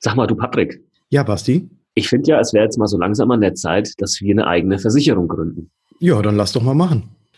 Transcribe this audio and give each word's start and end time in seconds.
Sag 0.00 0.16
mal, 0.16 0.26
du 0.26 0.34
Patrick. 0.34 0.82
Ja, 1.10 1.22
Basti. 1.22 1.68
Ich 1.94 2.08
finde 2.08 2.30
ja, 2.30 2.40
es 2.40 2.52
wäre 2.52 2.64
jetzt 2.64 2.78
mal 2.78 2.86
so 2.86 2.98
langsam 2.98 3.30
an 3.30 3.40
der 3.40 3.54
Zeit, 3.54 3.92
dass 3.98 4.20
wir 4.20 4.32
eine 4.32 4.46
eigene 4.46 4.78
Versicherung 4.78 5.28
gründen. 5.28 5.70
Ja, 5.98 6.20
dann 6.22 6.36
lass 6.36 6.52
doch 6.52 6.62
mal 6.62 6.74
machen. 6.74 7.10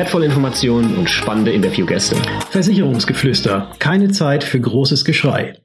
wertvolle 0.00 0.24
Informationen 0.24 0.96
und 0.96 1.10
spannende 1.10 1.52
Interviewgäste. 1.52 2.16
Versicherungsgeflüster. 2.48 3.70
Keine 3.80 4.10
Zeit 4.10 4.42
für 4.42 4.58
großes 4.58 5.04
Geschrei. 5.04 5.60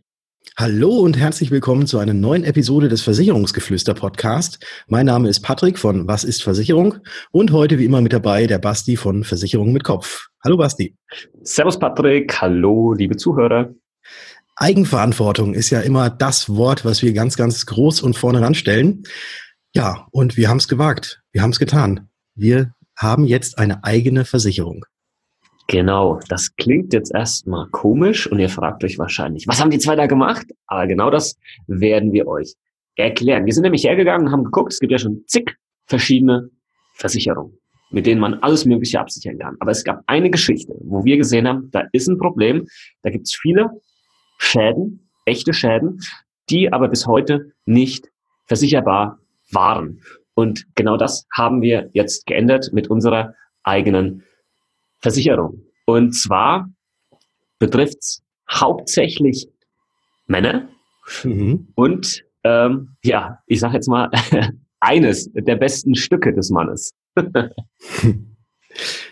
Hallo 0.58 0.90
und 0.90 1.18
herzlich 1.18 1.52
willkommen 1.52 1.88
zu 1.88 2.00
einer 2.00 2.14
neuen 2.14 2.44
Episode 2.44 2.90
des 2.90 3.02
Versicherungsgeflüster 3.02 3.94
Podcast. 3.94 4.60
Mein 4.90 5.06
Name 5.06 5.30
ist 5.30 5.40
Patrick 5.40 5.80
von 5.80 6.10
Was 6.10 6.26
ist 6.26 6.44
Versicherung 6.44 6.98
und 7.32 7.54
heute 7.54 7.80
wie 7.80 7.86
immer 7.86 8.02
mit 8.02 8.12
dabei 8.12 8.46
der 8.46 8.60
Basti 8.60 8.98
von 8.98 9.24
Versicherung 9.24 9.72
mit 9.72 9.86
Kopf. 9.86 10.28
Hallo 10.44 10.58
Basti. 10.58 10.98
Servus 11.44 11.80
Patrick, 11.80 12.42
hallo 12.42 12.92
liebe 12.92 13.16
Zuhörer. 13.16 13.74
Eigenverantwortung 14.58 15.54
ist 15.54 15.70
ja 15.70 15.80
immer 15.80 16.10
das 16.10 16.50
Wort, 16.50 16.84
was 16.84 17.02
wir 17.02 17.14
ganz, 17.14 17.38
ganz 17.38 17.66
groß 17.68 18.02
und 18.02 18.18
vorne 18.18 18.42
ranstellen. 18.42 19.04
Ja, 19.74 20.08
und 20.12 20.36
wir 20.36 20.50
haben 20.50 20.58
es 20.58 20.68
gewagt. 20.68 21.22
Wir 21.32 21.42
haben 21.42 21.52
es 21.52 21.60
getan. 21.60 22.10
Wir 22.36 22.74
haben 22.96 23.26
jetzt 23.26 23.58
eine 23.58 23.84
eigene 23.84 24.26
Versicherung. 24.26 24.86
Genau, 25.68 26.20
das 26.30 26.56
klingt 26.56 26.94
jetzt 26.94 27.14
erstmal 27.14 27.68
komisch 27.70 28.28
und 28.28 28.40
ihr 28.40 28.50
fragt 28.50 28.84
euch 28.84 29.00
wahrscheinlich, 29.00 29.48
was 29.48 29.60
haben 29.60 29.72
die 29.72 29.80
zwei 29.80 29.96
da 29.96 30.06
gemacht? 30.06 30.46
Aber 30.68 30.86
genau 30.86 31.10
das 31.10 31.38
werden 31.68 32.14
wir 32.14 32.28
euch 32.28 32.54
erklären. 32.96 33.46
Wir 33.46 33.54
sind 33.54 33.64
nämlich 33.64 33.84
hergegangen 33.84 34.28
und 34.28 34.32
haben 34.32 34.44
geguckt, 34.44 34.74
es 34.74 34.80
gibt 34.80 34.92
ja 34.92 35.00
schon 35.00 35.24
zig 35.28 35.56
verschiedene 35.88 36.50
Versicherungen, 36.94 37.58
mit 37.90 38.06
denen 38.06 38.22
man 38.22 38.36
alles 38.36 38.66
Mögliche 38.66 39.00
absichern 39.00 39.40
kann. 39.40 39.58
Aber 39.60 39.72
es 39.72 39.84
gab 39.84 40.04
eine 40.06 40.30
Geschichte, 40.30 40.74
wo 40.82 41.04
wir 41.04 41.18
gesehen 41.18 41.48
haben, 41.48 41.70
da 41.72 41.84
ist 41.92 42.08
ein 42.08 42.20
Problem, 42.20 42.68
da 43.02 43.10
gibt 43.10 43.26
es 43.26 43.36
viele 43.36 43.72
Schäden, 44.38 45.10
echte 45.26 45.54
Schäden, 45.54 46.00
die 46.50 46.72
aber 46.72 46.88
bis 46.90 47.08
heute 47.08 47.52
nicht 47.66 48.12
versicherbar 48.46 49.20
waren. 49.52 50.02
Und 50.36 50.66
genau 50.76 50.98
das 50.98 51.26
haben 51.34 51.62
wir 51.62 51.90
jetzt 51.94 52.26
geändert 52.28 52.70
mit 52.74 52.90
unserer 52.90 53.34
eigenen 53.64 54.24
Versicherung. 55.00 55.64
Und 55.86 56.14
zwar 56.14 56.70
betrifft 57.58 57.98
es 58.00 58.22
hauptsächlich 58.52 59.48
Männer 60.28 60.68
mhm. 61.24 61.68
und 61.76 62.24
ähm, 62.44 62.96
ja, 63.04 63.40
ich 63.48 63.60
sage 63.60 63.76
jetzt 63.76 63.88
mal 63.88 64.10
eines 64.80 65.32
der 65.34 65.56
besten 65.56 65.96
Stücke 65.96 66.34
des 66.34 66.50
Mannes. 66.50 66.94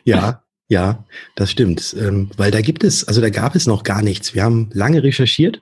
ja, 0.04 0.44
ja, 0.68 1.06
das 1.36 1.52
stimmt. 1.52 1.96
Ähm, 2.00 2.30
weil 2.38 2.52
da 2.52 2.62
gibt 2.62 2.84
es, 2.84 3.08
also 3.08 3.22
da 3.22 3.30
gab 3.30 3.56
es 3.56 3.66
noch 3.66 3.84
gar 3.84 4.02
nichts. 4.02 4.34
Wir 4.34 4.44
haben 4.44 4.70
lange 4.74 5.04
recherchiert. 5.04 5.62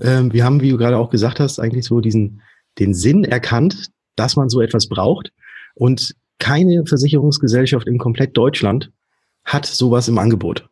Ähm, 0.00 0.32
wir 0.32 0.44
haben, 0.44 0.60
wie 0.60 0.70
du 0.70 0.78
gerade 0.78 0.96
auch 0.98 1.10
gesagt 1.10 1.40
hast, 1.40 1.58
eigentlich 1.58 1.84
so 1.84 2.00
diesen, 2.00 2.42
den 2.78 2.94
Sinn 2.94 3.24
erkannt, 3.24 3.90
dass 4.20 4.36
man 4.36 4.50
so 4.50 4.60
etwas 4.60 4.86
braucht. 4.86 5.32
Und 5.74 6.14
keine 6.38 6.84
Versicherungsgesellschaft 6.84 7.86
in 7.86 7.96
komplett 7.96 8.36
Deutschland 8.36 8.92
hat 9.44 9.64
sowas 9.64 10.08
im 10.08 10.18
Angebot. 10.18 10.68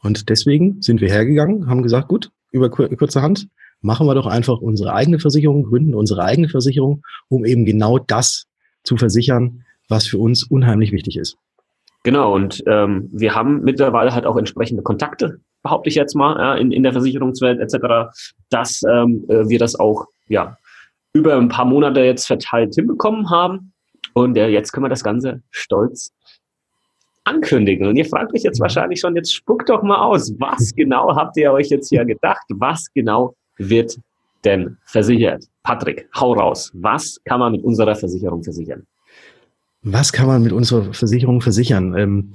Und 0.00 0.28
deswegen 0.28 0.82
sind 0.82 1.00
wir 1.00 1.08
hergegangen, 1.08 1.68
haben 1.68 1.84
gesagt, 1.84 2.08
gut, 2.08 2.32
über 2.50 2.70
kurze 2.70 3.22
Hand 3.22 3.46
machen 3.82 4.06
wir 4.06 4.16
doch 4.16 4.26
einfach 4.26 4.58
unsere 4.58 4.94
eigene 4.94 5.20
Versicherung, 5.20 5.62
gründen 5.62 5.94
unsere 5.94 6.24
eigene 6.24 6.48
Versicherung, 6.48 7.04
um 7.28 7.44
eben 7.44 7.64
genau 7.64 7.98
das 7.98 8.46
zu 8.82 8.96
versichern, 8.96 9.64
was 9.88 10.08
für 10.08 10.18
uns 10.18 10.42
unheimlich 10.42 10.90
wichtig 10.90 11.16
ist. 11.16 11.36
Genau, 12.02 12.34
und 12.34 12.64
ähm, 12.66 13.10
wir 13.12 13.36
haben 13.36 13.62
mittlerweile 13.62 14.12
halt 14.12 14.26
auch 14.26 14.36
entsprechende 14.36 14.82
Kontakte, 14.82 15.38
behaupte 15.62 15.88
ich 15.88 15.94
jetzt 15.94 16.16
mal, 16.16 16.36
ja, 16.36 16.54
in, 16.56 16.72
in 16.72 16.82
der 16.82 16.92
Versicherungswelt 16.92 17.60
etc., 17.60 18.12
dass 18.50 18.82
ähm, 18.82 19.24
äh, 19.28 19.48
wir 19.48 19.60
das 19.60 19.78
auch 19.78 20.06
ja, 20.28 20.56
über 21.12 21.36
ein 21.36 21.48
paar 21.48 21.64
Monate 21.64 22.00
jetzt 22.00 22.26
verteilt 22.26 22.74
hinbekommen 22.74 23.30
haben. 23.30 23.72
Und 24.14 24.36
äh, 24.36 24.48
jetzt 24.48 24.72
können 24.72 24.84
wir 24.84 24.90
das 24.90 25.04
Ganze 25.04 25.42
stolz 25.50 26.12
ankündigen. 27.24 27.86
Und 27.86 27.96
ihr 27.96 28.04
fragt 28.04 28.34
euch 28.34 28.42
jetzt 28.42 28.58
mhm. 28.58 28.64
wahrscheinlich 28.64 29.00
schon, 29.00 29.14
jetzt 29.16 29.32
spuckt 29.32 29.68
doch 29.68 29.82
mal 29.82 30.02
aus, 30.02 30.34
was 30.38 30.74
genau 30.74 31.14
habt 31.14 31.36
ihr 31.36 31.52
euch 31.52 31.68
jetzt 31.68 31.88
hier 31.88 32.04
gedacht? 32.04 32.44
Was 32.48 32.86
genau 32.94 33.34
wird 33.58 33.98
denn 34.44 34.76
versichert? 34.84 35.44
Patrick, 35.62 36.08
hau 36.18 36.32
raus. 36.32 36.70
Was 36.74 37.20
kann 37.24 37.40
man 37.40 37.52
mit 37.52 37.62
unserer 37.62 37.94
Versicherung 37.94 38.42
versichern? 38.42 38.86
Was 39.82 40.12
kann 40.12 40.26
man 40.26 40.42
mit 40.42 40.52
unserer 40.52 40.92
Versicherung 40.92 41.40
versichern? 41.40 41.96
Ähm, 41.96 42.32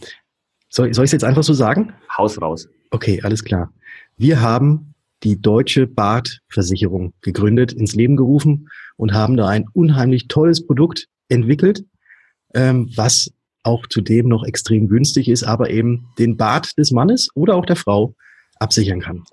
soll, 0.70 0.94
soll 0.94 1.06
ich 1.06 1.10
es 1.10 1.14
jetzt 1.14 1.24
einfach 1.24 1.44
so 1.44 1.54
sagen? 1.54 1.94
Haus 2.18 2.42
raus. 2.42 2.70
Okay, 2.92 3.22
alles 3.24 3.44
klar. 3.44 3.72
Wir 4.18 4.42
haben 4.42 4.94
die 5.24 5.42
Deutsche 5.42 5.88
Badversicherung 5.88 7.14
gegründet, 7.22 7.74
ins 7.74 7.96
Leben 7.96 8.16
gerufen 8.16 8.70
und 8.98 9.14
haben 9.14 9.38
da 9.38 9.48
ein 9.48 9.66
unheimlich 9.74 10.28
tolles 10.28 10.66
Produkt 10.66 11.08
entwickelt, 11.30 11.86
ähm, 12.54 12.90
was 12.96 13.32
auch 13.64 13.86
zudem 13.88 14.28
noch 14.28 14.46
extrem 14.46 14.88
günstig 14.88 15.28
ist, 15.28 15.44
aber 15.44 15.70
eben 15.70 16.08
den 16.18 16.38
Bart 16.38 16.78
des 16.78 16.92
Mannes 16.92 17.30
oder 17.36 17.56
auch 17.56 17.66
der 17.66 17.76
Frau 17.76 18.16
absichern 18.60 19.02
kann. 19.02 19.24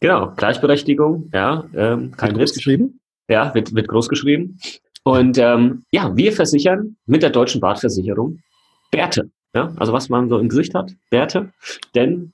Genau, 0.00 0.32
Gleichberechtigung, 0.36 1.30
ja, 1.32 1.64
ähm, 1.74 2.12
kein 2.12 2.30
wird 2.30 2.38
groß 2.38 2.54
geschrieben. 2.54 3.00
Ja, 3.28 3.54
wird, 3.54 3.74
wird 3.74 3.88
groß 3.88 4.08
geschrieben. 4.08 4.58
Und 5.04 5.38
ähm, 5.38 5.84
ja, 5.92 6.14
wir 6.16 6.32
versichern 6.32 6.96
mit 7.06 7.22
der 7.22 7.30
deutschen 7.30 7.60
Badversicherung 7.60 8.40
Bärte. 8.90 9.30
Ja, 9.54 9.72
also 9.76 9.92
was 9.92 10.08
man 10.08 10.28
so 10.28 10.38
im 10.38 10.48
Gesicht 10.48 10.74
hat, 10.74 10.92
Bärte. 11.10 11.52
Denn 11.94 12.32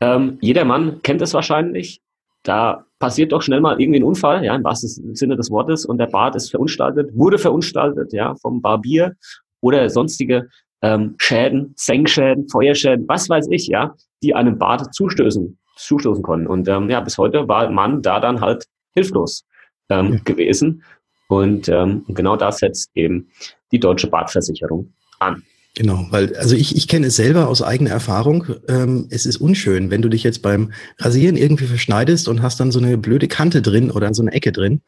ähm, 0.00 0.38
jeder 0.40 0.64
Mann 0.64 1.00
kennt 1.02 1.22
es 1.22 1.34
wahrscheinlich. 1.34 2.00
Da 2.46 2.84
passiert 3.00 3.32
doch 3.32 3.42
schnell 3.42 3.60
mal 3.60 3.80
irgendwie 3.80 3.98
ein 3.98 4.04
Unfall, 4.04 4.44
ja, 4.44 4.54
im 4.54 4.62
wahrsten 4.62 5.14
Sinne 5.14 5.36
des 5.36 5.50
Wortes, 5.50 5.84
und 5.84 5.98
der 5.98 6.06
Bart 6.06 6.36
ist 6.36 6.50
verunstaltet, 6.50 7.10
wurde 7.14 7.38
verunstaltet, 7.38 8.12
ja, 8.12 8.34
vom 8.36 8.62
Barbier 8.62 9.16
oder 9.60 9.90
sonstige 9.90 10.48
ähm, 10.80 11.16
Schäden, 11.18 11.74
Senkschäden, 11.76 12.48
Feuerschäden, 12.48 13.06
was 13.08 13.28
weiß 13.28 13.48
ich, 13.50 13.66
ja, 13.66 13.94
die 14.22 14.34
einem 14.34 14.58
Bad 14.58 14.94
zustößen, 14.94 15.58
zustoßen 15.76 16.22
konnten. 16.22 16.46
Und 16.46 16.68
ähm, 16.68 16.88
ja, 16.88 17.00
bis 17.00 17.18
heute 17.18 17.48
war 17.48 17.68
man 17.70 18.00
da 18.00 18.20
dann 18.20 18.40
halt 18.40 18.64
hilflos 18.94 19.44
ähm, 19.88 20.14
ja. 20.14 20.20
gewesen. 20.24 20.84
Und 21.28 21.68
ähm, 21.68 22.04
genau 22.08 22.36
das 22.36 22.58
setzt 22.58 22.90
eben 22.94 23.28
die 23.72 23.80
deutsche 23.80 24.06
Badversicherung 24.06 24.92
an. 25.18 25.42
Genau, 25.76 26.06
weil, 26.08 26.34
also 26.36 26.56
ich, 26.56 26.74
ich 26.74 26.88
kenne 26.88 27.08
es 27.08 27.16
selber 27.16 27.48
aus 27.48 27.60
eigener 27.60 27.90
Erfahrung. 27.90 28.46
Ähm, 28.66 29.06
es 29.10 29.26
ist 29.26 29.36
unschön, 29.36 29.90
wenn 29.90 30.00
du 30.00 30.08
dich 30.08 30.22
jetzt 30.22 30.40
beim 30.40 30.72
Rasieren 30.98 31.36
irgendwie 31.36 31.66
verschneidest 31.66 32.28
und 32.28 32.40
hast 32.40 32.58
dann 32.60 32.72
so 32.72 32.78
eine 32.78 32.96
blöde 32.96 33.28
Kante 33.28 33.60
drin 33.60 33.90
oder 33.90 34.12
so 34.14 34.22
eine 34.22 34.32
Ecke 34.32 34.52
drin, 34.52 34.80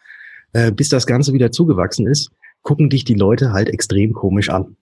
äh, 0.54 0.72
bis 0.72 0.88
das 0.88 1.06
Ganze 1.06 1.34
wieder 1.34 1.52
zugewachsen 1.52 2.06
ist, 2.06 2.30
gucken 2.62 2.88
dich 2.88 3.04
die 3.04 3.14
Leute 3.14 3.52
halt 3.52 3.68
extrem 3.68 4.14
komisch 4.14 4.48
an. 4.48 4.76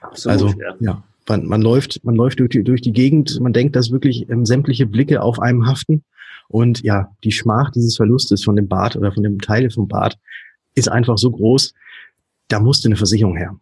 Absolut, 0.00 0.32
also, 0.32 0.60
ja. 0.60 0.74
ja 0.80 1.02
man, 1.28 1.46
man 1.46 1.62
läuft, 1.62 2.04
man 2.04 2.14
läuft 2.14 2.40
durch 2.40 2.50
die, 2.50 2.64
durch 2.64 2.80
die 2.80 2.92
Gegend, 2.92 3.38
man 3.40 3.52
denkt, 3.52 3.76
dass 3.76 3.90
wirklich 3.90 4.28
ähm, 4.30 4.44
sämtliche 4.44 4.86
Blicke 4.86 5.22
auf 5.22 5.38
einem 5.38 5.66
haften. 5.66 6.04
Und 6.48 6.82
ja, 6.82 7.10
die 7.24 7.32
Schmach 7.32 7.70
dieses 7.70 7.96
Verlustes 7.96 8.42
von 8.42 8.56
dem 8.56 8.68
Bad 8.68 8.96
oder 8.96 9.12
von 9.12 9.22
dem 9.22 9.40
Teil 9.40 9.70
vom 9.70 9.86
Bad 9.86 10.18
ist 10.74 10.90
einfach 10.90 11.18
so 11.18 11.30
groß, 11.30 11.74
da 12.48 12.58
musste 12.60 12.88
eine 12.88 12.96
Versicherung 12.96 13.36
her. 13.36 13.54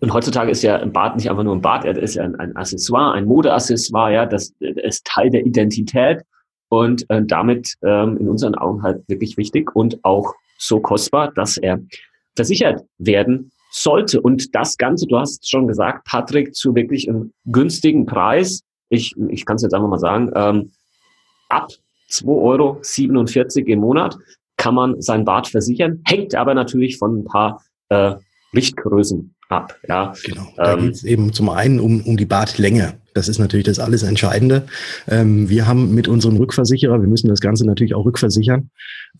Und 0.00 0.12
heutzutage 0.14 0.50
ist 0.50 0.62
ja 0.62 0.76
ein 0.76 0.92
Bad 0.92 1.16
nicht 1.16 1.28
einfach 1.30 1.42
nur 1.42 1.54
ein 1.54 1.60
Bad, 1.60 1.84
er 1.84 1.96
ist 1.96 2.14
ja 2.14 2.24
ein, 2.24 2.34
ein 2.36 2.56
Accessoire, 2.56 3.12
ein 3.12 3.26
Modeaccessoire, 3.26 4.12
ja, 4.12 4.26
das, 4.26 4.52
ist 4.60 5.04
Teil 5.04 5.30
der 5.30 5.44
Identität 5.44 6.22
und 6.70 7.08
äh, 7.10 7.22
damit 7.22 7.74
ähm, 7.82 8.16
in 8.16 8.28
unseren 8.28 8.54
Augen 8.54 8.82
halt 8.82 9.06
wirklich 9.08 9.36
wichtig 9.36 9.74
und 9.74 10.02
auch 10.02 10.34
so 10.58 10.80
kostbar, 10.80 11.32
dass 11.32 11.58
er 11.58 11.80
versichert 12.34 12.82
werden 12.98 13.50
sollte. 13.72 14.20
Und 14.20 14.54
das 14.54 14.76
Ganze, 14.76 15.06
du 15.06 15.18
hast 15.18 15.48
schon 15.48 15.68
gesagt, 15.68 16.06
Patrick, 16.06 16.54
zu 16.54 16.74
wirklich 16.74 17.08
einem 17.08 17.32
günstigen 17.44 18.06
Preis. 18.06 18.62
Ich, 18.88 19.14
ich 19.28 19.44
kann 19.44 19.56
es 19.56 19.62
jetzt 19.62 19.74
einfach 19.74 19.88
mal 19.88 19.98
sagen, 19.98 20.30
ähm, 20.34 20.72
ab 21.48 21.68
2,47 22.10 22.26
Euro 22.26 23.66
im 23.66 23.80
Monat 23.80 24.16
kann 24.56 24.74
man 24.74 25.00
sein 25.00 25.24
Bad 25.24 25.48
versichern, 25.48 26.02
hängt 26.06 26.34
aber 26.34 26.54
natürlich 26.54 26.98
von 26.98 27.20
ein 27.20 27.24
paar 27.24 27.62
äh, 27.88 28.14
Richtgrößen 28.54 29.34
ab. 29.48 29.76
Ja. 29.88 30.12
Genau. 30.24 30.52
Da 30.56 30.74
ähm, 30.74 30.80
geht 30.80 30.94
es 30.94 31.04
eben 31.04 31.32
zum 31.32 31.48
einen 31.48 31.80
um, 31.80 32.00
um 32.02 32.16
die 32.16 32.26
Bartlänge. 32.26 32.94
Das 33.14 33.28
ist 33.28 33.38
natürlich 33.38 33.66
das 33.66 33.78
alles 33.78 34.02
Entscheidende. 34.02 34.66
Ähm, 35.08 35.48
wir 35.48 35.66
haben 35.66 35.94
mit 35.94 36.08
unserem 36.08 36.36
Rückversicherer, 36.36 37.00
wir 37.00 37.08
müssen 37.08 37.28
das 37.28 37.40
Ganze 37.40 37.66
natürlich 37.66 37.94
auch 37.94 38.04
rückversichern, 38.04 38.70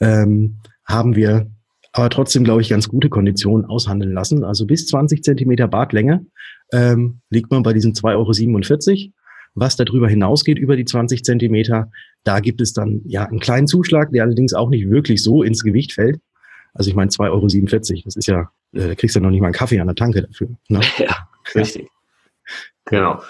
ähm, 0.00 0.56
haben 0.84 1.16
wir 1.16 1.50
aber 1.92 2.08
trotzdem, 2.10 2.44
glaube 2.44 2.60
ich, 2.62 2.68
ganz 2.68 2.88
gute 2.88 3.08
Konditionen 3.08 3.66
aushandeln 3.66 4.12
lassen. 4.12 4.44
Also 4.44 4.66
bis 4.66 4.86
20 4.86 5.24
Zentimeter 5.24 5.66
Bartlänge 5.66 6.26
ähm, 6.72 7.20
liegt 7.30 7.50
man 7.50 7.62
bei 7.62 7.72
diesen 7.72 7.94
2,47 7.94 8.90
Euro. 8.90 9.12
Was 9.54 9.74
darüber 9.74 10.08
hinausgeht, 10.08 10.58
über 10.58 10.76
die 10.76 10.84
20 10.84 11.24
Zentimeter, 11.24 11.90
da 12.22 12.38
gibt 12.38 12.60
es 12.60 12.72
dann 12.72 13.00
ja 13.04 13.24
einen 13.24 13.40
kleinen 13.40 13.66
Zuschlag, 13.66 14.12
der 14.12 14.22
allerdings 14.22 14.54
auch 14.54 14.70
nicht 14.70 14.88
wirklich 14.88 15.24
so 15.24 15.42
ins 15.42 15.64
Gewicht 15.64 15.92
fällt. 15.92 16.20
Also 16.72 16.88
ich 16.88 16.94
meine 16.94 17.10
2,47 17.10 17.90
Euro, 17.90 18.02
das 18.04 18.14
ist 18.14 18.28
ja, 18.28 18.48
da 18.72 18.94
kriegst 18.94 19.16
du 19.16 19.20
ja 19.20 19.24
noch 19.24 19.30
nicht 19.30 19.40
mal 19.40 19.48
einen 19.48 19.54
Kaffee 19.54 19.80
an 19.80 19.86
der 19.86 19.96
Tanke 19.96 20.22
dafür. 20.22 20.48
Ne? 20.68 20.80
Ja, 20.98 21.28
richtig. 21.54 21.88
Genau. 22.84 23.20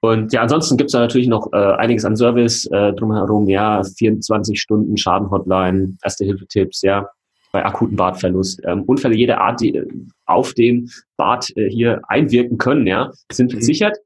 Und 0.00 0.32
ja, 0.32 0.42
ansonsten 0.42 0.76
gibt 0.76 0.88
es 0.88 0.92
da 0.92 1.00
natürlich 1.00 1.26
noch 1.26 1.52
äh, 1.52 1.56
einiges 1.56 2.04
an 2.04 2.16
Service 2.16 2.66
äh, 2.66 2.92
drumherum, 2.92 3.48
ja, 3.48 3.82
24 3.82 4.60
Stunden 4.60 4.96
Schadenhotline, 4.96 5.96
Erste-Hilfe-Tipps, 6.04 6.82
ja, 6.82 7.08
bei 7.52 7.64
akuten 7.64 7.96
Bartverlust. 7.96 8.60
Ähm, 8.64 8.82
Unfälle 8.84 9.16
jeder 9.16 9.40
Art, 9.40 9.60
die 9.60 9.74
äh, 9.74 9.86
auf 10.26 10.54
den 10.54 10.88
Bart 11.16 11.50
äh, 11.56 11.68
hier 11.68 12.00
einwirken 12.06 12.58
können, 12.58 12.86
ja, 12.86 13.10
sind 13.32 13.52
mhm. 13.52 13.56
versichert. 13.56 13.98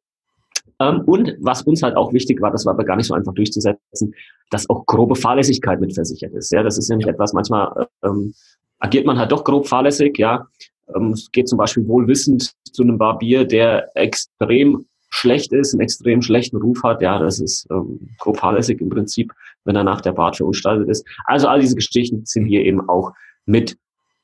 Ähm, 0.80 1.02
und 1.04 1.34
was 1.40 1.62
uns 1.62 1.82
halt 1.82 1.96
auch 1.96 2.12
wichtig 2.14 2.40
war, 2.40 2.50
das 2.50 2.64
war 2.64 2.72
aber 2.72 2.84
gar 2.84 2.96
nicht 2.96 3.06
so 3.06 3.14
einfach 3.14 3.34
durchzusetzen, 3.34 4.14
dass 4.50 4.70
auch 4.70 4.86
grobe 4.86 5.14
Fahrlässigkeit 5.14 5.80
mit 5.80 5.94
versichert 5.94 6.32
ist. 6.32 6.52
Ja, 6.52 6.62
das 6.62 6.78
ist 6.78 6.88
nämlich 6.88 7.06
etwas, 7.06 7.34
manchmal 7.34 7.86
ähm, 8.02 8.32
agiert 8.78 9.06
man 9.06 9.18
halt 9.18 9.32
doch 9.32 9.44
grob 9.44 9.66
fahrlässig, 9.66 10.18
ja. 10.18 10.46
Ähm, 10.94 11.12
es 11.12 11.30
geht 11.30 11.48
zum 11.48 11.58
Beispiel 11.58 11.86
wohlwissend 11.86 12.52
zu 12.72 12.82
einem 12.82 12.98
Barbier, 12.98 13.44
der 13.44 13.90
extrem 13.94 14.86
schlecht 15.10 15.52
ist, 15.52 15.74
einen 15.74 15.82
extrem 15.82 16.22
schlechten 16.22 16.56
Ruf 16.56 16.82
hat, 16.82 17.02
ja, 17.02 17.18
das 17.18 17.38
ist 17.38 17.66
ähm, 17.70 18.00
grob 18.18 18.38
fahrlässig 18.38 18.80
im 18.80 18.88
Prinzip, 18.88 19.32
wenn 19.64 19.74
danach 19.74 20.00
der 20.00 20.12
Bart 20.12 20.36
verunstaltet 20.36 20.88
ist. 20.88 21.06
Also 21.26 21.48
all 21.48 21.60
diese 21.60 21.76
Geschichten 21.76 22.22
sind 22.24 22.46
hier 22.46 22.64
eben 22.64 22.88
auch 22.88 23.12
mit 23.44 23.76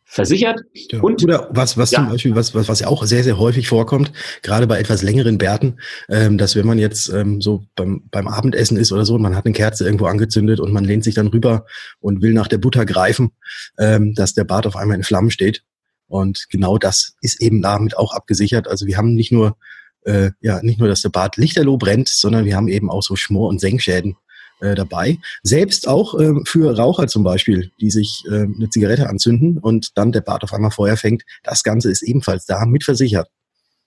versichert. 0.08 0.62
Ja. 0.90 1.00
Und, 1.00 1.22
Oder 1.22 1.48
was, 1.50 1.76
was 1.76 1.90
ja. 1.90 1.98
zum 1.98 2.08
Beispiel, 2.08 2.34
was, 2.34 2.54
was, 2.54 2.68
was 2.68 2.80
ja 2.80 2.88
auch 2.88 3.04
sehr, 3.04 3.22
sehr 3.22 3.38
häufig 3.38 3.68
vorkommt, 3.68 4.10
gerade 4.42 4.66
bei 4.66 4.78
etwas 4.78 5.02
längeren 5.02 5.36
Bärten, 5.36 5.76
ähm, 6.08 6.38
dass 6.38 6.56
wenn 6.56 6.66
man 6.66 6.78
jetzt 6.78 7.12
ähm, 7.12 7.42
so 7.42 7.62
beim, 7.76 8.04
beim 8.10 8.26
Abendessen 8.26 8.78
ist 8.78 8.90
oder 8.90 9.04
so, 9.04 9.18
man 9.18 9.36
hat 9.36 9.44
eine 9.44 9.52
Kerze 9.52 9.84
irgendwo 9.84 10.06
angezündet 10.06 10.60
und 10.60 10.72
man 10.72 10.84
lehnt 10.84 11.04
sich 11.04 11.14
dann 11.14 11.26
rüber 11.26 11.66
und 12.00 12.22
will 12.22 12.32
nach 12.32 12.48
der 12.48 12.56
Butter 12.56 12.86
greifen, 12.86 13.32
ähm, 13.78 14.14
dass 14.14 14.32
der 14.32 14.44
Bart 14.44 14.66
auf 14.66 14.76
einmal 14.76 14.96
in 14.96 15.02
Flammen 15.02 15.30
steht. 15.30 15.62
Und 16.08 16.46
genau 16.50 16.78
das 16.78 17.14
ist 17.20 17.40
eben 17.40 17.62
damit 17.62 17.96
auch 17.96 18.12
abgesichert. 18.12 18.66
Also 18.68 18.86
wir 18.86 18.96
haben 18.96 19.14
nicht 19.14 19.30
nur, 19.30 19.56
äh, 20.04 20.30
ja, 20.40 20.60
nicht 20.62 20.78
nur, 20.78 20.88
dass 20.88 21.02
der 21.02 21.10
Bart 21.10 21.36
lichterloh 21.36 21.76
brennt, 21.76 22.08
sondern 22.08 22.44
wir 22.44 22.56
haben 22.56 22.68
eben 22.68 22.90
auch 22.90 23.02
so 23.02 23.14
Schmor- 23.14 23.48
und 23.48 23.60
Senkschäden 23.60 24.16
äh, 24.60 24.74
dabei. 24.74 25.18
Selbst 25.42 25.86
auch 25.86 26.18
äh, 26.18 26.32
für 26.44 26.76
Raucher 26.76 27.06
zum 27.06 27.22
Beispiel, 27.22 27.70
die 27.80 27.90
sich 27.90 28.24
äh, 28.30 28.42
eine 28.42 28.70
Zigarette 28.70 29.08
anzünden 29.08 29.58
und 29.58 29.96
dann 29.96 30.12
der 30.12 30.22
Bart 30.22 30.42
auf 30.42 30.52
einmal 30.52 30.70
Feuer 30.70 30.96
fängt. 30.96 31.22
Das 31.44 31.62
Ganze 31.62 31.90
ist 31.90 32.02
ebenfalls 32.02 32.46
da 32.46 32.64
mitversichert. 32.66 33.28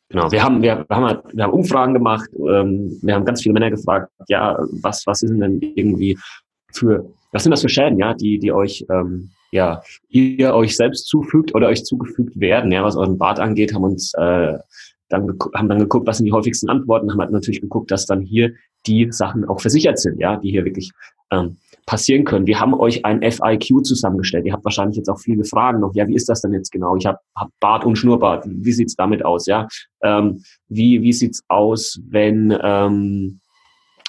Genau, 0.09 0.29
wir 0.29 0.43
haben, 0.43 0.61
wir, 0.61 0.85
haben, 0.89 1.05
halt, 1.05 1.21
wir 1.31 1.43
haben 1.43 1.53
Umfragen 1.53 1.93
gemacht, 1.93 2.29
ähm, 2.35 2.99
wir 3.01 3.15
haben 3.15 3.23
ganz 3.23 3.41
viele 3.41 3.53
Männer 3.53 3.69
gefragt, 3.69 4.11
ja, 4.27 4.57
was, 4.81 5.07
was 5.07 5.19
sind 5.19 5.39
denn 5.39 5.61
irgendwie 5.75 6.17
für, 6.73 7.05
was 7.31 7.43
sind 7.43 7.51
das 7.51 7.61
für 7.61 7.69
Schäden, 7.69 7.97
ja, 7.97 8.13
die, 8.13 8.37
die 8.37 8.51
euch, 8.51 8.85
ähm, 8.89 9.31
ja, 9.51 9.81
ihr 10.09 10.53
euch 10.53 10.75
selbst 10.75 11.07
zufügt 11.07 11.53
oder 11.53 11.67
euch 11.67 11.83
zugefügt 11.83 12.39
werden, 12.39 12.71
ja, 12.71 12.83
was 12.83 12.95
euren 12.95 13.17
Bart 13.17 13.39
angeht, 13.39 13.73
haben 13.73 13.83
uns 13.83 14.13
äh, 14.15 14.57
dann 15.09 15.37
haben 15.53 15.69
dann 15.69 15.79
geguckt, 15.79 16.07
was 16.07 16.17
sind 16.17 16.25
die 16.25 16.31
häufigsten 16.31 16.69
Antworten, 16.69 17.11
haben 17.11 17.19
halt 17.19 17.31
natürlich 17.31 17.61
geguckt, 17.61 17.91
dass 17.91 18.05
dann 18.05 18.21
hier 18.21 18.53
die 18.87 19.11
Sachen 19.11 19.45
auch 19.45 19.59
versichert 19.59 19.99
sind, 19.99 20.19
ja, 20.19 20.37
die 20.37 20.51
hier 20.51 20.65
wirklich 20.65 20.91
ähm, 21.31 21.57
passieren 21.85 22.23
können. 22.23 22.47
Wir 22.47 22.59
haben 22.59 22.73
euch 22.73 23.05
ein 23.05 23.21
FIQ 23.21 23.83
zusammengestellt. 23.83 24.45
Ihr 24.45 24.53
habt 24.53 24.63
wahrscheinlich 24.63 24.97
jetzt 24.97 25.09
auch 25.09 25.19
viele 25.19 25.43
Fragen 25.43 25.81
noch. 25.81 25.93
Ja, 25.93 26.07
wie 26.07 26.15
ist 26.15 26.29
das 26.29 26.41
denn 26.41 26.53
jetzt 26.53 26.71
genau? 26.71 26.95
Ich 26.95 27.05
habe 27.05 27.17
hab 27.35 27.49
Bart 27.59 27.85
und 27.85 27.97
Schnurrbart. 27.97 28.45
Wie 28.47 28.71
sieht's 28.71 28.95
damit 28.95 29.25
aus? 29.25 29.45
Ja, 29.47 29.67
ähm, 30.01 30.43
wie 30.69 31.01
wie 31.01 31.13
sieht's 31.13 31.43
aus, 31.47 31.99
wenn 32.07 32.57
ähm, 32.63 33.39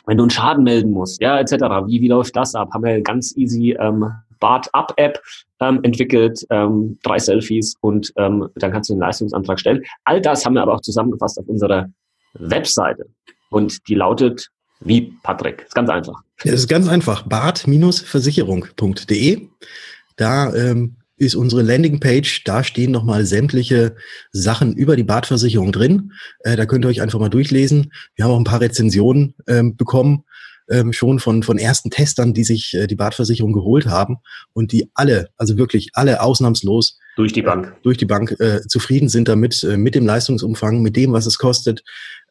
wenn 0.07 0.17
du 0.17 0.25
einen 0.25 0.31
Schaden 0.31 0.65
melden 0.65 0.91
musst, 0.91 1.21
ja, 1.23 1.39
etc. 1.39 1.53
Wie, 1.87 2.01
wie 2.01 2.09
läuft 2.09 2.37
das 2.37 2.55
ab? 2.55 2.71
Haben 2.73 2.85
wir 2.85 3.01
ganz 3.03 3.37
easy 3.37 3.77
ähm, 3.79 4.13
Bart-Up-App 4.43 5.23
ähm, 5.61 5.81
entwickelt, 5.85 6.45
ähm, 6.51 6.99
drei 7.05 7.19
Selfies 7.19 7.77
und 7.81 8.13
ähm, 8.17 8.49
dann 8.57 8.73
kannst 8.73 8.91
du 8.91 8.95
einen 8.95 9.01
Leistungsantrag 9.01 9.61
stellen. 9.61 9.83
All 10.05 10.21
das 10.21 10.45
haben 10.45 10.55
wir 10.55 10.63
aber 10.63 10.75
auch 10.75 10.81
zusammengefasst 10.81 11.39
auf 11.39 11.47
unserer 11.47 11.89
Webseite. 12.35 13.07
Und 13.51 13.89
die 13.89 13.95
lautet 13.95 14.49
wie, 14.81 15.13
Patrick? 15.23 15.63
Ist 15.63 15.77
ganz 15.77 15.89
einfach. 15.89 16.21
Es 16.43 16.55
ist 16.55 16.67
ganz 16.69 16.89
einfach. 16.89 17.23
bart-versicherung.de. 17.23 19.49
Da 20.17 20.53
ähm, 20.55 20.97
ist 21.17 21.37
unsere 21.37 21.63
Landingpage. 21.63 22.43
Da 22.45 22.65
stehen 22.65 22.91
nochmal 22.91 23.25
sämtliche 23.25 23.95
Sachen 24.33 24.75
über 24.75 24.97
die 24.97 25.05
Badversicherung 25.05 25.71
drin. 25.71 26.11
Äh, 26.41 26.57
da 26.57 26.67
könnt 26.67 26.85
ihr 26.85 26.89
euch 26.89 27.01
einfach 27.01 27.21
mal 27.21 27.29
durchlesen. 27.29 27.93
Wir 28.17 28.25
haben 28.25 28.33
auch 28.33 28.39
ein 28.39 28.45
paar 28.45 28.61
Rezensionen 28.61 29.37
ähm, 29.47 29.77
bekommen 29.77 30.25
ähm, 30.71 30.93
schon 30.93 31.19
von, 31.19 31.43
von 31.43 31.59
ersten 31.59 31.91
Testern, 31.91 32.35
die 32.35 32.45
sich 32.45 32.75
äh, 32.75 32.87
die 32.87 32.97
Badversicherung 32.97 33.53
geholt 33.53 33.87
haben 33.87 34.19
und 34.53 34.73
die 34.73 34.91
alle, 34.95 35.29
also 35.37 35.59
wirklich 35.59 35.91
alle 35.95 36.21
ausnahmslos 36.23 36.99
durch 37.17 37.33
die 37.33 37.43
Bank, 37.43 37.67
äh, 37.67 37.83
durch 37.83 37.99
die 37.99 38.07
Bank 38.07 38.37
äh, 38.41 38.61
zufrieden 38.67 39.09
sind 39.09 39.29
damit, 39.29 39.63
äh, 39.65 39.77
mit 39.77 39.95
dem 39.95 40.07
Leistungsumfang, 40.07 40.83
mit 40.83 40.97
dem, 40.97 41.13
was 41.13 41.27
es 41.27 41.39
kostet, 41.39 41.83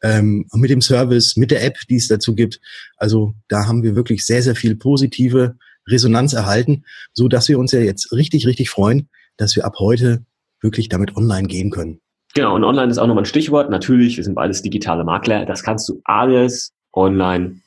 ähm, 0.02 0.46
mit 0.54 0.70
dem 0.70 0.82
Service, 0.82 1.36
mit 1.36 1.50
der 1.50 1.64
App, 1.64 1.76
die 1.88 1.96
es 1.96 2.08
dazu 2.08 2.34
gibt. 2.34 2.60
Also 2.96 3.34
da 3.48 3.66
haben 3.66 3.82
wir 3.82 3.94
wirklich 3.94 4.26
sehr, 4.26 4.42
sehr 4.42 4.56
viel 4.56 4.76
positive 4.76 5.56
Resonanz 5.88 6.32
erhalten, 6.32 6.84
so 7.12 7.28
dass 7.28 7.48
wir 7.48 7.58
uns 7.58 7.72
ja 7.72 7.80
jetzt 7.80 8.12
richtig, 8.12 8.46
richtig 8.46 8.70
freuen, 8.70 9.08
dass 9.36 9.56
wir 9.56 9.64
ab 9.64 9.76
heute 9.78 10.24
wirklich 10.60 10.88
damit 10.88 11.16
online 11.16 11.48
gehen 11.48 11.70
können. 11.70 12.00
Genau, 12.34 12.54
und 12.54 12.64
online 12.64 12.90
ist 12.90 12.98
auch 12.98 13.06
nochmal 13.06 13.22
ein 13.22 13.26
Stichwort. 13.26 13.68
Natürlich, 13.68 14.16
wir 14.16 14.24
sind 14.24 14.34
beides 14.34 14.62
digitale 14.62 15.04
Makler. 15.04 15.44
Das 15.44 15.62
kannst 15.62 15.88
du 15.88 16.00
alles 16.04 16.72
online 16.94 17.60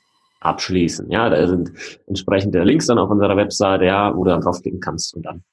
abschließen. 0.45 1.09
Ja, 1.09 1.29
da 1.29 1.47
sind 1.47 1.71
entsprechende 2.07 2.63
Links 2.63 2.87
dann 2.87 2.97
auf 2.97 3.09
unserer 3.09 3.37
Webseite, 3.37 3.85
ja, 3.85 4.15
wo 4.15 4.23
du 4.23 4.29
dann 4.29 4.41
draufklicken 4.41 4.79
kannst 4.79 5.15
und 5.15 5.25
dann 5.25 5.43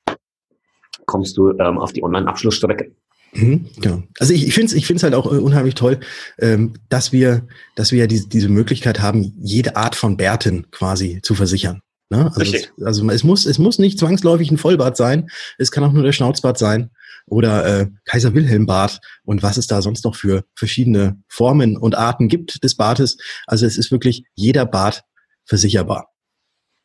kommst 1.06 1.36
du 1.36 1.50
ähm, 1.58 1.78
auf 1.78 1.92
die 1.92 2.02
Online-Abschlussstrecke. 2.02 2.92
Mhm, 3.34 3.66
genau. 3.80 4.02
Also 4.18 4.34
ich, 4.34 4.46
ich 4.46 4.54
finde 4.54 4.66
es 4.66 4.72
ich 4.74 4.86
find's 4.86 5.02
halt 5.02 5.14
auch 5.14 5.26
äh, 5.26 5.38
unheimlich 5.38 5.74
toll, 5.74 6.00
ähm, 6.38 6.74
dass 6.88 7.12
wir, 7.12 7.46
dass 7.74 7.90
wir 7.90 8.00
ja 8.00 8.06
diese, 8.06 8.28
diese 8.28 8.48
Möglichkeit 8.48 9.00
haben, 9.00 9.32
jede 9.40 9.76
Art 9.76 9.94
von 9.94 10.16
Bärten 10.16 10.66
quasi 10.70 11.20
zu 11.22 11.34
versichern. 11.34 11.80
Ne? 12.10 12.30
Also. 12.34 12.54
Es, 12.54 12.72
also 12.84 13.08
es 13.10 13.24
muss, 13.24 13.46
es 13.46 13.58
muss 13.58 13.78
nicht 13.78 13.98
zwangsläufig 13.98 14.50
ein 14.50 14.58
Vollbart 14.58 14.98
sein, 14.98 15.30
es 15.56 15.70
kann 15.70 15.82
auch 15.82 15.92
nur 15.92 16.02
der 16.02 16.12
Schnauzbart 16.12 16.58
sein 16.58 16.90
oder 17.26 17.64
äh, 17.66 17.86
Kaiser 18.04 18.34
Wilhelm 18.34 18.66
Bart 18.66 19.00
und 19.24 19.42
was 19.42 19.56
es 19.56 19.66
da 19.66 19.82
sonst 19.82 20.04
noch 20.04 20.16
für 20.16 20.44
verschiedene 20.54 21.22
Formen 21.28 21.76
und 21.76 21.96
Arten 21.96 22.28
gibt 22.28 22.62
des 22.62 22.76
Bartes. 22.76 23.16
Also 23.46 23.66
es 23.66 23.78
ist 23.78 23.90
wirklich 23.90 24.24
jeder 24.34 24.66
Bart 24.66 25.02
versicherbar. 25.44 26.08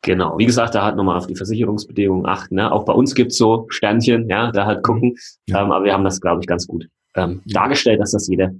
Genau, 0.03 0.37
wie 0.37 0.45
gesagt, 0.45 0.75
da 0.75 0.83
halt 0.83 0.95
nochmal 0.95 1.17
auf 1.17 1.27
die 1.27 1.35
Versicherungsbedingungen 1.35 2.25
achten. 2.25 2.55
Ne? 2.55 2.71
Auch 2.71 2.85
bei 2.85 2.93
uns 2.93 3.15
gibt's 3.15 3.37
so 3.37 3.65
Sternchen, 3.69 4.29
ja, 4.29 4.51
da 4.51 4.65
halt 4.65 4.83
gucken. 4.83 5.15
Ja. 5.47 5.63
Ähm, 5.63 5.71
aber 5.71 5.85
wir 5.85 5.93
haben 5.93 6.03
das, 6.03 6.21
glaube 6.21 6.41
ich, 6.41 6.47
ganz 6.47 6.67
gut 6.67 6.87
ähm, 7.15 7.41
dargestellt, 7.45 7.99
dass 7.99 8.11
das 8.11 8.27
jeder 8.27 8.51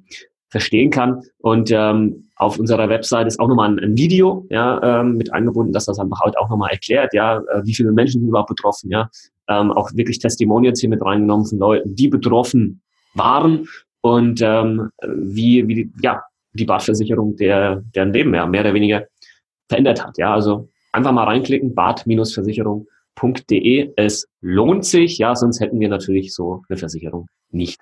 verstehen 0.50 0.90
kann. 0.90 1.22
Und 1.38 1.72
ähm, 1.72 2.30
auf 2.36 2.60
unserer 2.60 2.90
Website 2.90 3.28
ist 3.28 3.40
auch 3.40 3.48
nochmal 3.48 3.70
ein, 3.70 3.80
ein 3.80 3.98
Video 3.98 4.46
ja, 4.50 5.02
ähm, 5.02 5.18
mit 5.18 5.34
eingebunden, 5.34 5.74
dass 5.74 5.86
das 5.86 6.00
einfach 6.00 6.20
halt 6.22 6.38
auch 6.38 6.50
nochmal 6.50 6.72
erklärt, 6.72 7.14
ja, 7.14 7.38
äh, 7.38 7.62
wie 7.64 7.76
viele 7.76 7.92
Menschen 7.92 8.22
sind 8.22 8.30
überhaupt 8.30 8.50
betroffen, 8.50 8.90
ja. 8.90 9.10
Ähm, 9.50 9.72
auch 9.72 9.92
wirklich 9.94 10.20
Testimonials 10.20 10.82
hier 10.82 10.90
mit 10.90 11.04
reingenommen 11.04 11.46
von 11.46 11.58
Leuten, 11.58 11.96
die 11.96 12.10
betroffen 12.10 12.82
waren 13.14 13.66
und 14.02 14.42
ähm, 14.42 14.90
wie, 15.04 15.68
wie 15.68 15.76
die, 15.76 15.92
ja, 16.02 16.22
die 16.54 16.66
Badversicherung 16.66 17.36
der, 17.38 17.82
deren 17.96 18.14
Leben 18.14 18.34
ja, 18.34 18.46
mehr 18.46 18.62
oder 18.62 18.74
weniger 18.74 19.06
verändert 19.70 20.04
hat. 20.04 20.18
Ja, 20.18 20.34
also 20.34 20.70
einfach 20.92 21.12
mal 21.12 21.26
reinklicken, 21.26 21.76
bad-versicherung.de. 21.76 23.92
Es 23.96 24.28
lohnt 24.42 24.86
sich, 24.86 25.18
ja, 25.18 25.36
sonst 25.36 25.60
hätten 25.60 25.80
wir 25.80 25.90
natürlich 25.90 26.34
so 26.34 26.64
eine 26.70 26.78
Versicherung 26.78 27.28
nicht 27.52 27.82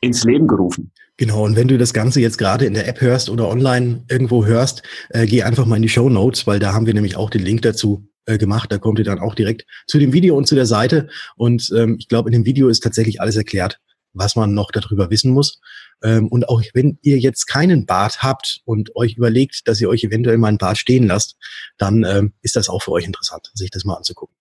ins 0.00 0.24
Leben 0.24 0.46
gerufen. 0.46 0.92
Genau, 1.16 1.44
und 1.44 1.56
wenn 1.56 1.68
du 1.68 1.78
das 1.78 1.94
Ganze 1.94 2.20
jetzt 2.20 2.36
gerade 2.36 2.66
in 2.66 2.74
der 2.74 2.88
App 2.88 3.00
hörst 3.00 3.30
oder 3.30 3.48
online 3.48 4.04
irgendwo 4.10 4.44
hörst, 4.44 4.82
äh, 5.10 5.26
geh 5.26 5.42
einfach 5.42 5.64
mal 5.64 5.76
in 5.76 5.82
die 5.82 5.88
Show 5.88 6.10
Notes, 6.10 6.46
weil 6.46 6.58
da 6.58 6.74
haben 6.74 6.86
wir 6.86 6.94
nämlich 6.94 7.16
auch 7.16 7.30
den 7.30 7.42
Link 7.42 7.62
dazu 7.62 8.06
äh, 8.26 8.38
gemacht. 8.38 8.70
Da 8.70 8.78
kommt 8.78 8.98
ihr 8.98 9.04
dann 9.04 9.18
auch 9.18 9.34
direkt 9.34 9.66
zu 9.86 9.98
dem 9.98 10.12
Video 10.12 10.36
und 10.36 10.46
zu 10.46 10.54
der 10.54 10.66
Seite. 10.66 11.08
Und 11.36 11.72
ähm, 11.76 11.96
ich 11.98 12.08
glaube, 12.08 12.28
in 12.28 12.32
dem 12.32 12.44
Video 12.44 12.68
ist 12.68 12.82
tatsächlich 12.82 13.20
alles 13.20 13.36
erklärt, 13.36 13.80
was 14.12 14.36
man 14.36 14.54
noch 14.54 14.70
darüber 14.70 15.10
wissen 15.10 15.32
muss. 15.32 15.60
Ähm, 16.02 16.28
und 16.28 16.48
auch 16.48 16.62
wenn 16.74 16.98
ihr 17.02 17.18
jetzt 17.18 17.46
keinen 17.46 17.86
Bart 17.86 18.22
habt 18.22 18.60
und 18.64 18.94
euch 18.96 19.16
überlegt, 19.16 19.66
dass 19.68 19.80
ihr 19.80 19.88
euch 19.88 20.04
eventuell 20.04 20.38
mal 20.38 20.48
ein 20.48 20.58
Bart 20.58 20.78
stehen 20.78 21.06
lasst, 21.06 21.36
dann 21.78 22.04
ähm, 22.04 22.32
ist 22.42 22.56
das 22.56 22.68
auch 22.68 22.82
für 22.82 22.92
euch 22.92 23.06
interessant, 23.06 23.50
sich 23.54 23.70
das 23.70 23.84
mal 23.84 23.94
anzugucken. 23.94 24.34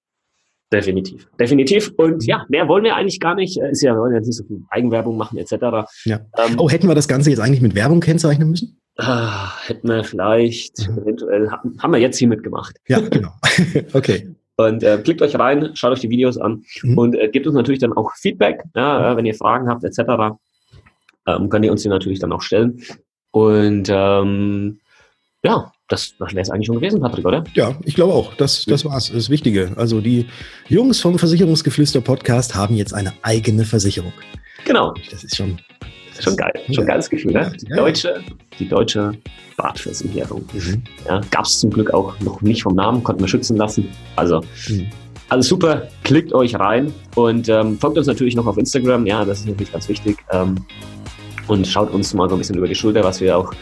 Definitiv. 0.73 1.27
Definitiv. 1.39 1.93
Und 1.95 2.25
ja, 2.25 2.45
mehr 2.49 2.67
wollen 2.67 2.83
wir 2.83 2.95
eigentlich 2.95 3.19
gar 3.19 3.35
nicht. 3.35 3.57
Ist 3.57 3.81
ja, 3.81 3.93
wir 3.93 3.99
wollen 3.99 4.15
jetzt 4.15 4.25
nicht 4.25 4.37
so 4.37 4.43
viel 4.43 4.63
Eigenwerbung 4.69 5.15
machen, 5.15 5.37
etc. 5.37 5.87
Ja. 6.05 6.25
Ähm, 6.37 6.55
oh, 6.57 6.69
hätten 6.69 6.87
wir 6.87 6.95
das 6.95 7.07
Ganze 7.07 7.29
jetzt 7.29 7.39
eigentlich 7.39 7.61
mit 7.61 7.75
Werbung 7.75 7.99
kennzeichnen 7.99 8.49
müssen? 8.49 8.81
Ah, 8.97 9.51
hätten 9.65 9.89
wir 9.89 10.03
vielleicht, 10.03 10.89
mhm. 10.89 10.99
eventuell, 10.99 11.51
haben 11.51 11.91
wir 11.91 11.99
jetzt 11.99 12.17
hiermit 12.17 12.43
gemacht. 12.43 12.77
Ja, 12.87 12.99
genau. 12.99 13.33
okay. 13.93 14.35
Und 14.57 14.83
äh, 14.83 14.97
klickt 15.03 15.21
euch 15.21 15.37
rein, 15.37 15.71
schaut 15.75 15.91
euch 15.91 15.99
die 15.99 16.09
Videos 16.09 16.37
an 16.37 16.63
mhm. 16.81 16.97
und 16.97 17.15
äh, 17.15 17.27
gebt 17.27 17.45
uns 17.45 17.55
natürlich 17.55 17.81
dann 17.81 17.91
auch 17.91 18.13
Feedback, 18.15 18.63
ja, 18.73 19.11
äh, 19.11 19.17
wenn 19.17 19.25
ihr 19.25 19.35
Fragen 19.35 19.67
habt 19.67 19.83
etc. 19.83 20.37
Ähm, 21.27 21.49
könnt 21.49 21.65
ihr 21.65 21.71
uns 21.71 21.83
die 21.83 21.89
natürlich 21.89 22.19
dann 22.19 22.31
auch 22.31 22.41
stellen. 22.41 22.81
Und 23.31 23.89
ähm, 23.89 24.79
ja, 25.43 25.73
das, 25.89 26.15
das 26.17 26.31
wäre 26.31 26.41
es 26.41 26.49
eigentlich 26.49 26.67
schon 26.67 26.77
gewesen, 26.77 27.01
Patrick, 27.01 27.25
oder? 27.25 27.43
Ja, 27.53 27.75
ich 27.83 27.95
glaube 27.95 28.13
auch. 28.13 28.33
Das, 28.35 28.63
das 28.65 28.85
war's. 28.85 29.11
Das 29.11 29.29
Wichtige. 29.29 29.73
Also 29.75 29.99
die 29.99 30.27
Jungs 30.69 31.01
vom 31.01 31.19
Versicherungsgeflüster 31.19 31.99
Podcast 31.99 32.55
haben 32.55 32.75
jetzt 32.75 32.93
eine 32.93 33.13
eigene 33.23 33.65
Versicherung. 33.65 34.13
Genau. 34.63 34.93
Das 35.11 35.23
ist 35.23 35.35
schon 35.35 35.59
Schon 36.19 36.36
geil. 36.36 36.53
Schon 36.67 36.84
ein 36.84 36.88
geiles 36.88 37.10
Gefühl, 37.10 37.34
ne? 37.34 37.51
Die 37.60 37.65
deutsche, 37.65 38.22
die 38.60 38.67
deutsche 38.67 39.13
Badversicherung. 39.57 40.45
Mhm. 40.53 40.84
Ja, 41.07 41.22
Gab 41.31 41.45
es 41.45 41.60
zum 41.60 41.69
Glück 41.69 41.93
auch 41.93 42.19
noch 42.19 42.41
nicht 42.41 42.63
vom 42.63 42.75
Namen, 42.75 43.03
konnten 43.03 43.22
wir 43.22 43.27
schützen 43.27 43.57
lassen. 43.57 43.89
Also, 44.15 44.41
mhm. 44.69 44.88
alles 45.29 45.48
super. 45.48 45.88
Klickt 46.03 46.34
euch 46.34 46.55
rein 46.55 46.93
und 47.15 47.50
ähm, 47.50 47.77
folgt 47.79 47.98
uns 47.98 48.07
natürlich 48.07 48.36
noch 48.36 48.48
auf 48.48 48.57
Instagram. 48.57 49.05
Ja, 49.05 49.25
das 49.25 49.39
ist 49.39 49.48
natürlich 49.48 49.72
ganz 49.72 49.89
wichtig. 49.89 50.17
Ähm, 50.31 50.55
und 51.48 51.67
schaut 51.67 51.91
uns 51.91 52.13
mal 52.13 52.27
so 52.29 52.36
ein 52.36 52.39
bisschen 52.39 52.57
über 52.57 52.67
die 52.67 52.75
Schulter, 52.75 53.03
was 53.03 53.22
wir 53.22 53.38
auch 53.38 53.53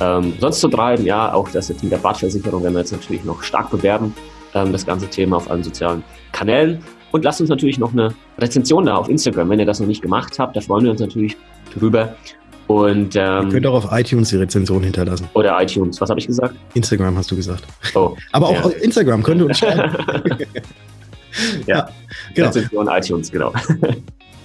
ähm, 0.00 0.34
sonst 0.38 0.60
so 0.60 0.68
treiben. 0.68 1.04
Ja, 1.04 1.32
auch 1.32 1.48
das 1.48 1.68
jetzt 1.68 1.82
mit 1.82 1.92
der 1.92 1.98
Badversicherung 1.98 2.62
werden 2.62 2.74
wir 2.74 2.80
jetzt 2.80 2.92
natürlich 2.92 3.24
noch 3.24 3.42
stark 3.42 3.70
bewerben. 3.70 4.14
Ähm, 4.54 4.72
das 4.72 4.86
ganze 4.86 5.08
Thema 5.08 5.36
auf 5.36 5.50
allen 5.50 5.62
sozialen 5.62 6.02
Kanälen. 6.32 6.82
Und 7.12 7.24
lasst 7.24 7.40
uns 7.40 7.50
natürlich 7.50 7.78
noch 7.78 7.92
eine 7.92 8.14
Rezension 8.38 8.86
da 8.86 8.96
auf 8.96 9.08
Instagram, 9.08 9.50
wenn 9.50 9.60
ihr 9.60 9.66
das 9.66 9.80
noch 9.80 9.86
nicht 9.86 10.02
gemacht 10.02 10.38
habt. 10.38 10.56
Da 10.56 10.60
freuen 10.60 10.84
wir 10.84 10.90
uns 10.90 11.00
natürlich 11.00 11.36
drüber. 11.78 12.16
Und, 12.66 13.16
ähm, 13.16 13.44
Ihr 13.44 13.48
könnt 13.50 13.66
auch 13.66 13.84
auf 13.84 13.88
iTunes 13.92 14.30
die 14.30 14.36
Rezension 14.36 14.82
hinterlassen. 14.82 15.28
Oder 15.34 15.60
iTunes. 15.60 16.00
Was 16.00 16.08
habe 16.08 16.20
ich 16.20 16.26
gesagt? 16.26 16.54
Instagram 16.74 17.16
hast 17.18 17.30
du 17.30 17.36
gesagt. 17.36 17.64
Oh, 17.94 18.16
Aber 18.32 18.48
auch 18.48 18.54
ja. 18.54 18.62
auf 18.62 18.82
Instagram 18.82 19.22
könnt 19.22 19.42
ihr 19.42 19.46
uns 19.46 19.58
schreiben. 19.60 19.94
ja, 21.66 21.76
ja, 21.76 21.88
genau. 22.34 22.48
Rezension 22.48 22.88
iTunes, 22.88 23.30
genau. 23.30 23.52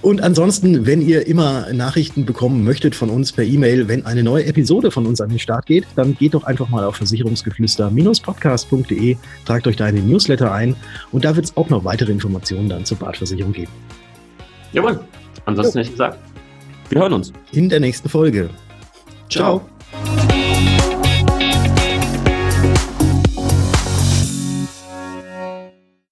Und 0.00 0.22
ansonsten, 0.22 0.86
wenn 0.86 1.02
ihr 1.02 1.26
immer 1.26 1.72
Nachrichten 1.72 2.24
bekommen 2.24 2.62
möchtet 2.62 2.94
von 2.94 3.10
uns 3.10 3.32
per 3.32 3.42
E-Mail, 3.44 3.88
wenn 3.88 4.06
eine 4.06 4.22
neue 4.22 4.46
Episode 4.46 4.92
von 4.92 5.06
uns 5.06 5.20
an 5.20 5.28
den 5.28 5.40
Start 5.40 5.66
geht, 5.66 5.88
dann 5.96 6.16
geht 6.16 6.34
doch 6.34 6.44
einfach 6.44 6.68
mal 6.68 6.84
auf 6.84 6.94
versicherungsgeflüster-podcast.de, 6.96 9.16
tragt 9.44 9.66
euch 9.66 9.74
da 9.76 9.88
in 9.88 9.96
den 9.96 10.08
Newsletter 10.08 10.52
ein 10.52 10.76
und 11.10 11.24
da 11.24 11.34
wird 11.34 11.46
es 11.46 11.56
auch 11.56 11.68
noch 11.68 11.84
weitere 11.84 12.12
Informationen 12.12 12.68
dann 12.68 12.84
zur 12.84 12.98
Badversicherung 12.98 13.52
geben. 13.52 13.72
Jawohl. 14.72 15.00
Ansonsten 15.46 15.78
hätte 15.78 15.88
ich 15.88 15.94
gesagt, 15.94 16.18
wir 16.90 17.00
hören 17.00 17.14
uns. 17.14 17.32
In 17.52 17.68
der 17.68 17.80
nächsten 17.80 18.08
Folge. 18.08 18.50
Ciao. 19.28 19.58
Ciao. 19.58 19.77